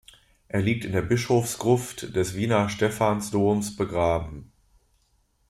Er 0.47 0.63
liegt 0.63 0.83
in 0.83 0.93
der 0.93 1.03
Bischofsgruft 1.03 2.15
des 2.15 2.33
Wiener 2.33 2.69
Stephansdoms 2.69 3.75
begraben. 3.75 4.51